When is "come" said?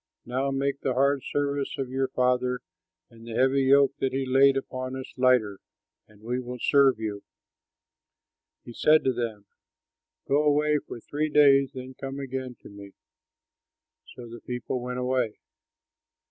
11.93-12.19